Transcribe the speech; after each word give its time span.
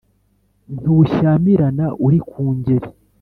Ntushyamirana 0.79 1.85
uri 2.05 2.19
ku 2.29 2.41
ngeri, 2.57 2.87